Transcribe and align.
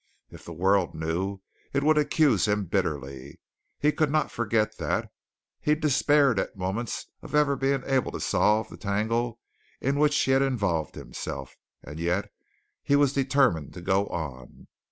If 0.31 0.43
the 0.45 0.51
world 0.51 0.95
knew, 0.95 1.41
it 1.73 1.83
would 1.83 1.99
accuse 1.99 2.47
him 2.47 2.65
bitterly. 2.65 3.39
He 3.77 3.91
could 3.91 4.09
not 4.09 4.31
forget 4.31 4.79
that. 4.79 5.11
He 5.59 5.75
despaired 5.75 6.39
at 6.39 6.57
moments 6.57 7.11
of 7.21 7.35
ever 7.35 7.55
being 7.55 7.83
able 7.85 8.11
to 8.13 8.19
solve 8.19 8.69
the 8.69 8.77
tangle 8.77 9.39
in 9.79 9.99
which 9.99 10.17
he 10.17 10.31
had 10.31 10.41
involved 10.41 10.95
himself, 10.95 11.55
and 11.83 11.99
yet 11.99 12.31
he 12.81 12.95
was 12.95 13.13
determined 13.13 13.75
to 13.75 13.81
go 13.81 14.07
on. 14.07 14.65